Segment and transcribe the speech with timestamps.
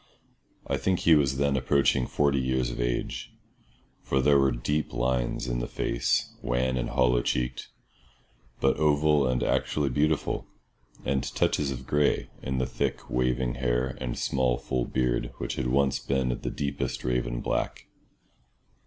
[0.65, 3.35] I think he was then approaching forty years of age,
[4.01, 7.67] for there were deep lines in the face, wan and hollow cheeked,
[8.59, 10.47] but oval and actually beautiful;
[11.05, 15.67] and touches of grey in the thick, waving hair and small full beard which had
[15.67, 17.85] once been of the deepest raven black.